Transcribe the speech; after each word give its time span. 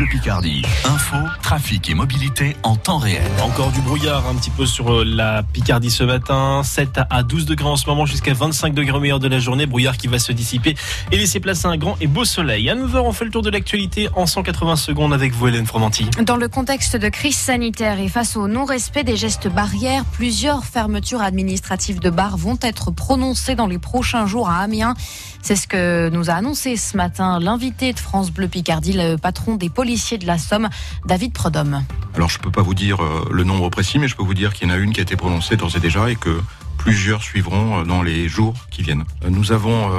Bleu 0.00 0.08
Picardie. 0.08 0.62
Info, 0.86 1.16
trafic 1.42 1.90
et 1.90 1.94
mobilité 1.94 2.56
en 2.62 2.74
temps 2.74 2.96
réel. 2.96 3.20
Encore 3.42 3.70
du 3.70 3.82
brouillard 3.82 4.26
un 4.28 4.34
petit 4.34 4.48
peu 4.48 4.64
sur 4.64 4.90
euh, 4.90 5.04
la 5.04 5.42
Picardie 5.42 5.90
ce 5.90 6.04
matin. 6.04 6.62
7 6.64 7.00
à 7.10 7.22
12 7.22 7.44
degrés 7.44 7.68
en 7.68 7.76
ce 7.76 7.86
moment 7.86 8.06
jusqu'à 8.06 8.32
25 8.32 8.72
degrés 8.72 8.96
au 8.96 9.00
meilleur 9.00 9.18
de 9.18 9.28
la 9.28 9.38
journée. 9.38 9.66
Brouillard 9.66 9.98
qui 9.98 10.06
va 10.06 10.18
se 10.18 10.32
dissiper 10.32 10.74
et 11.12 11.18
laisser 11.18 11.38
place 11.38 11.66
à 11.66 11.68
un 11.68 11.76
grand 11.76 11.98
et 12.00 12.06
beau 12.06 12.24
soleil. 12.24 12.70
À 12.70 12.76
9h, 12.76 12.96
on 13.00 13.12
fait 13.12 13.26
le 13.26 13.30
tour 13.30 13.42
de 13.42 13.50
l'actualité 13.50 14.08
en 14.16 14.24
180 14.24 14.76
secondes 14.76 15.12
avec 15.12 15.34
vous, 15.34 15.48
Hélène 15.48 15.66
Fromanti. 15.66 16.06
Dans 16.22 16.36
le 16.36 16.48
contexte 16.48 16.96
de 16.96 17.10
crise 17.10 17.36
sanitaire 17.36 18.00
et 18.00 18.08
face 18.08 18.38
au 18.38 18.48
non-respect 18.48 19.04
des 19.04 19.18
gestes 19.18 19.48
barrières, 19.48 20.06
plusieurs 20.06 20.64
fermetures 20.64 21.20
administratives 21.20 22.00
de 22.00 22.08
bars 22.08 22.38
vont 22.38 22.58
être 22.62 22.90
prononcées 22.90 23.54
dans 23.54 23.66
les 23.66 23.78
prochains 23.78 24.24
jours 24.24 24.48
à 24.48 24.60
Amiens. 24.60 24.94
C'est 25.42 25.56
ce 25.56 25.66
que 25.66 26.08
nous 26.10 26.30
a 26.30 26.34
annoncé 26.34 26.76
ce 26.76 26.96
matin 26.96 27.38
l'invité 27.38 27.92
de 27.92 27.98
France 27.98 28.30
Bleu 28.30 28.46
Picardie, 28.48 28.92
le 28.92 29.16
patron 29.16 29.56
des 29.56 29.68
policiers 29.68 29.89
de 29.90 30.26
la 30.26 30.38
Somme, 30.38 30.68
David 31.04 31.32
Prodhomme. 31.32 31.82
Alors 32.14 32.28
je 32.28 32.38
ne 32.38 32.42
peux 32.44 32.50
pas 32.52 32.62
vous 32.62 32.74
dire 32.74 33.02
euh, 33.02 33.28
le 33.32 33.42
nombre 33.42 33.68
précis, 33.70 33.98
mais 33.98 34.06
je 34.06 34.14
peux 34.14 34.22
vous 34.22 34.34
dire 34.34 34.54
qu'il 34.54 34.68
y 34.68 34.70
en 34.70 34.74
a 34.74 34.76
une 34.76 34.92
qui 34.92 35.00
a 35.00 35.02
été 35.02 35.16
prononcée 35.16 35.56
d'ores 35.56 35.76
et 35.76 35.80
déjà 35.80 36.08
et 36.10 36.14
que 36.14 36.40
plusieurs 36.80 37.22
suivront 37.22 37.80
euh, 37.80 37.84
dans 37.84 38.02
les 38.02 38.26
jours 38.26 38.54
qui 38.70 38.82
viennent. 38.82 39.04
Euh, 39.22 39.28
nous 39.28 39.52
avons 39.52 39.90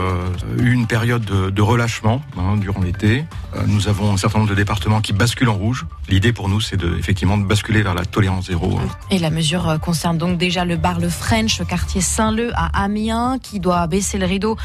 eu 0.58 0.72
une 0.72 0.88
période 0.88 1.24
de, 1.24 1.62
relâchement 1.62 2.22
hein, 2.38 2.58
durant 2.58 2.82
l'été. 2.82 3.24
Nous 3.68 3.88
avons 3.88 4.14
un 4.14 4.18
certain 4.18 4.40
nombre 4.40 4.50
de 4.50 4.56
départements 4.56 5.02
qui 5.02 5.14
basculent 5.14 5.50
en 5.50 5.56
rouge. 5.56 5.86
L'idée 6.10 6.34
pour 6.34 6.50
nous, 6.50 6.60
c'est 6.60 6.78
de, 6.78 6.98
effectivement 6.98 7.38
de 7.38 7.46
basculer 7.46 7.84
vers 7.84 7.94
la 7.94 8.06
tolérance 8.06 8.48
zéro. 8.48 8.80
Et 9.12 9.20
la 9.20 9.30
mesure 9.30 9.78
concerne 9.80 10.18
donc 10.18 10.38
déjà 10.38 10.66
le 10.66 10.78
bar 10.78 11.00
Le 11.00 11.10
French, 11.10 11.62
quartier 11.68 12.02
Saint-Leu 12.02 12.52
à 12.56 12.84
Amiens, 12.84 13.38
qui 13.42 13.60
doit 13.60 13.86
baisser 13.88 14.18
le 14.18 14.26
rideau 14.26 14.58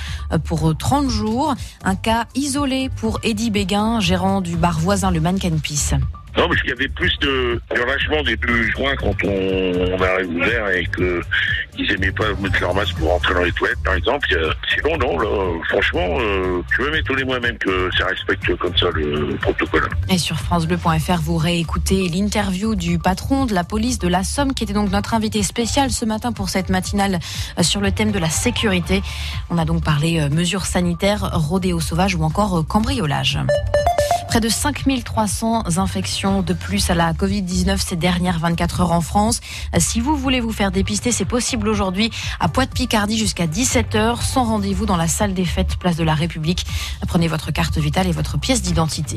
pour 0.45 0.77
30 0.77 1.11
jours. 1.11 1.55
Un 1.85 1.97
cas 1.97 2.27
isolé 2.35 2.89
pour 2.97 3.21
Eddie 3.23 3.51
Béguin, 3.51 4.01
gérant 4.01 4.41
du 4.41 4.57
bar 4.57 4.79
voisin 4.79 5.11
Le 5.11 5.21
Mannequin 5.21 5.59
Peace. 5.63 5.95
Non, 6.37 6.49
parce 6.49 6.61
qu'il 6.61 6.71
y 6.71 6.73
avait 6.73 6.89
plus 6.89 7.17
de, 7.21 7.61
relâchement 7.71 8.23
des 8.23 8.37
2 8.37 8.63
juin 8.71 8.95
quand 8.97 9.15
on, 9.25 9.95
on 9.95 10.03
a 10.03 10.23
ouvert 10.23 10.69
et 10.71 10.87
que 10.87 11.23
ils 11.79 11.93
aimaient 11.93 12.13
pas 12.13 12.25
mettre 12.41 12.61
leur 12.61 12.75
masque 12.75 12.97
pour 12.97 13.11
rentrer 13.11 13.35
dans 13.35 13.43
les 13.43 13.53
toilettes, 13.53 13.83
par 13.85 13.95
exemple. 13.95 14.29
Sinon, 14.75 14.97
non, 14.99 15.19
là, 15.19 15.61
franchement, 15.69 16.19
euh, 16.21 16.63
je 16.77 16.83
vais 16.83 16.91
m'étonner 16.91 17.25
moi-même 17.25 17.59
que 17.59 17.91
ça 17.99 18.07
respecte 18.07 18.57
comme 18.57 18.77
ça 18.77 18.87
le 18.95 19.37
protocole. 19.37 19.89
Et 20.09 20.19
sur 20.19 20.37
FranceBleu.fr, 20.37 21.21
vous 21.23 21.37
réécoutez 21.37 22.09
l'interview 22.09 22.75
du 22.75 22.99
patron 22.99 23.47
de 23.47 23.55
la 23.55 23.65
police 23.65 23.99
de 23.99 24.09
la 24.09 24.25
Somme, 24.25 24.55
qui 24.55 24.65
était 24.65 24.73
donc 24.73 24.91
notre 24.91 25.15
invité 25.15 25.43
spécial 25.43 25.91
ce 25.91 26.05
matin 26.05 26.33
pour 26.33 26.49
cette 26.49 26.71
matinale 26.71 27.19
euh, 27.59 27.63
sur 27.63 27.81
le 27.81 27.93
thème 27.93 28.13
de 28.13 28.19
la 28.19 28.31
sécurité. 28.31 29.03
On 29.51 29.59
a 29.59 29.65
donc 29.65 29.85
parlé 29.85 30.21
euh, 30.21 30.29
mesures 30.29 30.67
sanitaires, 30.67 31.31
rodéo 31.33 31.81
sauvage 31.81 32.15
ou 32.15 32.23
encore 32.23 32.67
cambriolage. 32.67 33.39
Près 34.37 34.43
de 34.43 34.51
5300 34.51 35.79
infections 35.79 36.43
de 36.43 36.53
plus 36.53 36.91
à 36.91 36.95
la 36.95 37.15
Covid-19 37.15 37.79
ces 37.79 37.97
dernières 37.97 38.39
24 38.39 38.83
heures 38.83 38.93
en 38.93 39.01
France. 39.01 39.41
Si 39.79 39.99
vous 39.99 40.15
voulez 40.15 40.41
vous 40.41 40.53
faire 40.53 40.71
dépister, 40.71 41.11
c'est 41.11 41.25
possible 41.25 41.71
aujourd'hui 41.71 42.11
à 42.39 42.49
Pointe-Picardie 42.49 43.17
jusqu'à 43.17 43.47
17h 43.47 44.21
sans 44.21 44.45
rendez-vous 44.45 44.85
dans 44.85 44.99
la 44.99 45.09
salle 45.09 45.33
des 45.33 45.47
fêtes, 45.47 45.77
place 45.79 45.97
de 45.97 46.05
la 46.05 46.13
République. 46.13 46.67
Prenez 47.09 47.29
votre 47.29 47.51
carte 47.51 47.79
vitale 47.79 48.09
et 48.09 48.13
votre 48.13 48.39
pièce 48.39 48.61
d'identité. 48.61 49.17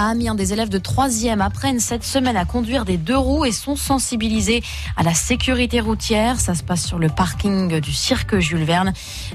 À 0.00 0.12
Amiens, 0.12 0.34
des 0.34 0.54
élèves 0.54 0.70
de 0.70 0.78
3e 0.78 1.40
apprennent 1.40 1.78
cette 1.78 2.04
semaine 2.04 2.38
à 2.38 2.46
conduire 2.46 2.86
des 2.86 2.96
deux 2.96 3.18
roues 3.18 3.44
et 3.44 3.52
sont 3.52 3.76
sensibilisés 3.76 4.62
à 4.96 5.02
la 5.02 5.12
sécurité 5.12 5.78
routière. 5.78 6.40
Ça 6.40 6.54
se 6.54 6.62
passe 6.62 6.86
sur 6.86 6.98
le 6.98 7.10
parking 7.10 7.80
du 7.80 7.92
cirque 7.92 8.38
Jules 8.38 8.64
Verne. 8.64 8.94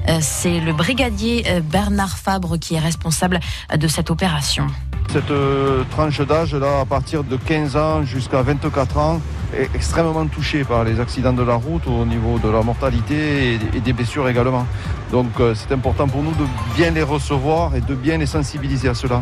Euh, 0.09 0.17
c'est 0.21 0.59
le 0.59 0.73
brigadier 0.73 1.43
euh, 1.45 1.59
Bernard 1.59 2.17
Fabre 2.17 2.58
qui 2.58 2.73
est 2.73 2.80
responsable 2.80 3.41
de 3.77 3.88
cette 3.88 4.09
opération. 4.09 4.66
Cette 5.13 5.30
euh, 5.30 5.83
tranche 5.91 6.19
d'âge, 6.21 6.55
là, 6.55 6.80
à 6.80 6.86
partir 6.86 7.23
de 7.23 7.38
15 7.38 7.75
ans 7.75 8.03
jusqu'à 8.03 8.41
24 8.41 8.97
ans, 8.97 9.21
est 9.55 9.69
extrêmement 9.75 10.25
touchée 10.25 10.63
par 10.63 10.83
les 10.83 10.99
accidents 10.99 11.33
de 11.33 11.43
la 11.43 11.53
route 11.53 11.86
au 11.86 12.08
niveau 12.08 12.39
de 12.39 12.49
la 12.49 12.63
mortalité 12.63 13.59
et 13.76 13.82
des 13.82 13.93
blessures 13.93 14.27
également. 14.27 14.65
Donc 15.11 15.27
c'est 15.53 15.71
important 15.71 16.08
pour 16.08 16.23
nous 16.23 16.32
de 16.32 16.47
bien 16.76 16.89
les 16.89 17.03
recevoir 17.03 17.76
et 17.76 17.82
de 17.82 17.93
bien 17.93 18.17
les 18.17 18.26
sensibiliser 18.26 18.89
à 18.89 18.95
cela. 18.95 19.21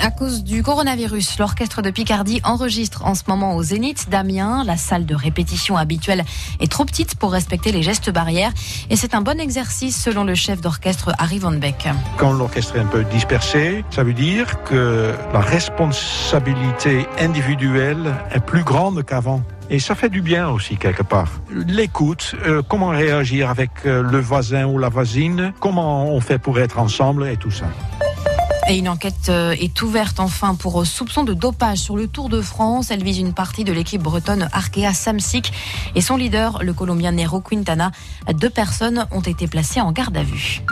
À 0.00 0.10
cause 0.10 0.44
du 0.44 0.62
coronavirus, 0.62 1.38
l'orchestre 1.38 1.82
de 1.82 1.90
Picardie 1.90 2.40
enregistre 2.44 3.04
en 3.04 3.14
ce 3.14 3.22
moment 3.26 3.56
au 3.56 3.62
Zénith 3.62 4.08
d'Amiens. 4.08 4.62
La 4.64 4.76
salle 4.76 5.06
de 5.06 5.14
répétition 5.14 5.76
habituelle 5.76 6.24
est 6.60 6.70
trop 6.70 6.84
petite 6.84 7.16
pour 7.16 7.32
respecter 7.32 7.72
les 7.72 7.82
gestes 7.82 8.10
barrières 8.10 8.52
et 8.90 8.96
c'est 8.96 9.14
un 9.14 9.22
bon 9.22 9.40
exercice 9.40 10.00
selon 10.00 10.24
le 10.24 10.34
chef 10.34 10.60
d'orchestre 10.60 11.12
Harry 11.18 11.38
Van 11.38 11.52
Beck. 11.52 11.88
Quand 12.16 12.32
l'orchestre 12.32 12.76
est 12.76 12.80
un 12.80 12.86
peu 12.86 13.04
dispersé, 13.04 13.84
ça 13.90 14.04
veut 14.04 14.12
dire 14.12 14.62
que 14.64 15.14
la 15.32 15.40
responsabilité 15.40 17.06
individuelle 17.18 18.14
est 18.32 18.44
plus 18.44 18.62
grande 18.62 19.04
qu'avant. 19.04 19.42
Et 19.70 19.80
ça 19.80 19.94
fait 19.94 20.08
du 20.08 20.22
bien 20.22 20.48
aussi 20.48 20.76
quelque 20.76 21.02
part. 21.02 21.30
L'écoute, 21.50 22.34
euh, 22.46 22.62
comment 22.66 22.88
réagir 22.88 23.50
avec 23.50 23.70
euh, 23.84 24.02
le 24.02 24.18
voisin 24.18 24.64
ou 24.64 24.78
la 24.78 24.88
voisine, 24.88 25.52
comment 25.60 26.06
on 26.06 26.20
fait 26.20 26.38
pour 26.38 26.58
être 26.58 26.78
ensemble 26.78 27.28
et 27.28 27.36
tout 27.36 27.50
ça. 27.50 27.66
Et 28.70 28.76
une 28.76 28.88
enquête 28.90 29.30
euh, 29.30 29.52
est 29.52 29.80
ouverte 29.80 30.20
enfin 30.20 30.54
pour 30.54 30.84
soupçon 30.84 31.24
de 31.24 31.32
dopage 31.32 31.78
sur 31.78 31.96
le 31.96 32.06
Tour 32.06 32.28
de 32.28 32.42
France. 32.42 32.90
Elle 32.90 33.02
vise 33.02 33.18
une 33.18 33.32
partie 33.32 33.64
de 33.64 33.72
l'équipe 33.72 34.02
bretonne 34.02 34.46
Arkea 34.52 34.92
Samsic 34.92 35.52
et 35.94 36.02
son 36.02 36.18
leader, 36.18 36.62
le 36.62 36.74
Colombien 36.74 37.12
Nero 37.12 37.40
Quintana. 37.40 37.92
Deux 38.34 38.50
personnes 38.50 39.06
ont 39.10 39.22
été 39.22 39.46
placées 39.46 39.80
en 39.80 39.90
garde 39.90 40.18
à 40.18 40.22
vue. 40.22 40.62